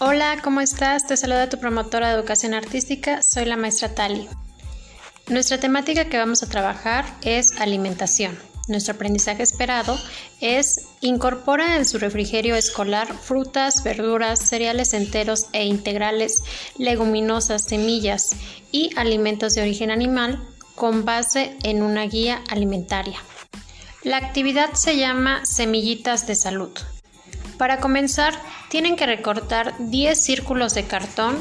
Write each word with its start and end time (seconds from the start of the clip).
Hola, 0.00 0.38
¿cómo 0.44 0.60
estás? 0.60 1.08
Te 1.08 1.16
saluda 1.16 1.48
tu 1.48 1.58
promotora 1.58 2.06
de 2.06 2.14
educación 2.14 2.54
artística, 2.54 3.20
soy 3.20 3.46
la 3.46 3.56
maestra 3.56 3.96
Tali. 3.96 4.28
Nuestra 5.26 5.58
temática 5.58 6.08
que 6.08 6.16
vamos 6.16 6.44
a 6.44 6.48
trabajar 6.48 7.04
es 7.22 7.60
alimentación. 7.60 8.38
Nuestro 8.68 8.94
aprendizaje 8.94 9.42
esperado 9.42 9.98
es 10.40 10.86
incorpora 11.00 11.76
en 11.76 11.84
su 11.84 11.98
refrigerio 11.98 12.54
escolar 12.54 13.12
frutas, 13.12 13.82
verduras, 13.82 14.38
cereales 14.38 14.94
enteros 14.94 15.46
e 15.52 15.64
integrales, 15.64 16.44
leguminosas, 16.78 17.64
semillas 17.64 18.36
y 18.70 18.92
alimentos 18.94 19.54
de 19.54 19.62
origen 19.62 19.90
animal 19.90 20.40
con 20.76 21.04
base 21.04 21.56
en 21.64 21.82
una 21.82 22.04
guía 22.04 22.44
alimentaria. 22.50 23.18
La 24.04 24.18
actividad 24.18 24.74
se 24.74 24.96
llama 24.96 25.44
Semillitas 25.44 26.28
de 26.28 26.36
Salud. 26.36 26.70
Para 27.58 27.80
comenzar, 27.80 28.34
tienen 28.70 28.94
que 28.94 29.04
recortar 29.04 29.74
10 29.78 30.18
círculos 30.18 30.74
de 30.74 30.84
cartón 30.84 31.36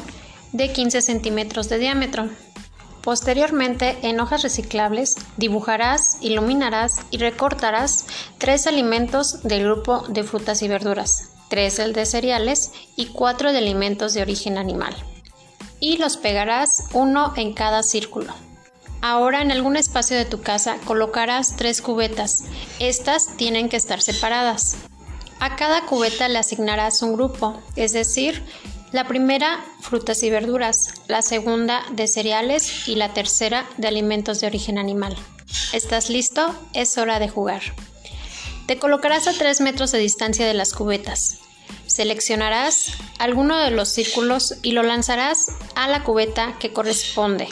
de 0.52 0.74
15 0.74 1.02
centímetros 1.02 1.70
de 1.70 1.78
diámetro. 1.78 2.28
Posteriormente, 3.02 3.98
en 4.02 4.20
hojas 4.20 4.42
reciclables, 4.42 5.16
dibujarás, 5.38 6.18
iluminarás 6.22 7.02
y 7.12 7.20
recortarás 7.20 8.08
tres 8.38 8.68
alimentos 8.68 9.44
del 9.44 9.64
grupo 9.64 10.04
de 10.10 10.24
frutas 10.24 10.62
y 10.62 10.68
verduras, 10.68 11.30
tres 11.50 11.78
de 11.78 12.06
cereales 12.06 12.72
y 12.96 13.06
cuatro 13.08 13.54
de 13.54 13.60
alimentos 13.60 14.14
de 14.14 14.24
origen 14.24 14.58
animal. 14.58 14.96
Y 15.80 15.98
los 15.98 16.18
pegarás 16.18 16.86
uno 16.94 17.32
en 17.38 17.54
cada 17.54 17.84
círculo. 17.84 18.34
Ahora 19.02 19.42
en 19.42 19.52
algún 19.52 19.78
espacio 19.78 20.18
de 20.18 20.26
tu 20.26 20.42
casa 20.42 20.78
colocarás 20.84 21.56
tres 21.56 21.82
cubetas. 21.82 22.44
Estas 22.80 23.38
tienen 23.38 23.70
que 23.70 23.78
estar 23.78 24.02
separadas. 24.02 24.78
A 25.40 25.56
cada 25.56 25.86
cubeta 25.86 26.28
le 26.28 26.40
asignarás 26.40 27.02
un 27.02 27.14
grupo, 27.14 27.62
es 27.76 27.94
decir, 27.94 28.44
la 28.92 29.08
primera 29.08 29.64
frutas 29.82 30.24
y 30.24 30.30
verduras, 30.30 30.94
la 31.08 31.22
segunda 31.22 31.84
de 31.92 32.08
cereales 32.08 32.88
y 32.88 32.96
la 32.96 33.14
tercera 33.14 33.66
de 33.78 33.88
alimentos 33.88 34.40
de 34.40 34.48
origen 34.48 34.78
animal. 34.78 35.16
¿Estás 35.74 36.10
listo? 36.10 36.56
Es 36.74 36.98
hora 36.98 37.20
de 37.20 37.30
jugar. 37.30 37.62
Te 38.66 38.80
colocarás 38.80 39.28
a 39.28 39.34
3 39.34 39.62
metros 39.62 39.92
de 39.92 40.00
distancia 40.00 40.48
de 40.48 40.54
las 40.54 40.74
cubetas. 40.74 41.38
Seleccionarás 41.86 42.94
alguno 43.20 43.58
de 43.58 43.72
los 43.72 43.90
círculos 43.90 44.56
y 44.62 44.72
lo 44.72 44.84
lanzarás 44.84 45.48
a 45.76 45.88
la 45.88 46.04
cubeta 46.04 46.58
que 46.60 46.74
corresponde, 46.74 47.48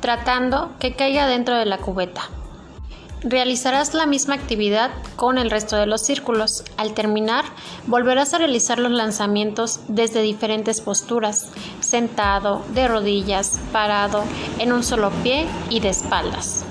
tratando 0.00 0.76
que 0.80 0.96
caiga 0.96 1.26
dentro 1.26 1.56
de 1.56 1.66
la 1.66 1.78
cubeta. 1.78 2.28
Realizarás 3.22 3.94
la 3.94 4.06
misma 4.06 4.34
actividad 4.34 4.92
con 5.16 5.38
el 5.38 5.50
resto 5.50 5.76
de 5.76 5.86
los 5.86 6.02
círculos. 6.02 6.62
Al 6.76 6.94
terminar, 6.94 7.44
volverás 7.86 8.32
a 8.32 8.38
realizar 8.38 8.78
los 8.78 8.92
lanzamientos 8.92 9.80
desde 9.88 10.22
diferentes 10.22 10.80
posturas, 10.80 11.48
sentado, 11.80 12.64
de 12.74 12.86
rodillas, 12.86 13.58
parado, 13.72 14.22
en 14.58 14.72
un 14.72 14.84
solo 14.84 15.10
pie 15.24 15.46
y 15.68 15.80
de 15.80 15.88
espaldas. 15.88 16.64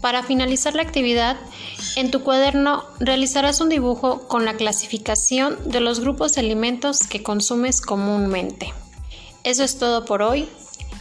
Para 0.00 0.22
finalizar 0.22 0.76
la 0.76 0.82
actividad, 0.82 1.36
en 1.96 2.12
tu 2.12 2.22
cuaderno 2.22 2.84
realizarás 3.00 3.60
un 3.60 3.68
dibujo 3.68 4.28
con 4.28 4.44
la 4.44 4.54
clasificación 4.54 5.58
de 5.64 5.80
los 5.80 5.98
grupos 5.98 6.34
de 6.34 6.42
alimentos 6.42 7.00
que 7.00 7.24
consumes 7.24 7.80
comúnmente. 7.80 8.72
Eso 9.42 9.64
es 9.64 9.76
todo 9.78 10.04
por 10.04 10.22
hoy. 10.22 10.48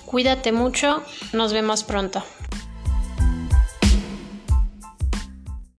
Cuídate 0.07 0.51
mucho. 0.51 1.03
Nos 1.31 1.53
vemos 1.53 1.83
pronto. 1.83 2.23